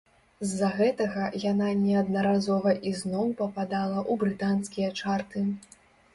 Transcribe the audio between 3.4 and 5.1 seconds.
пападала ў брытанскія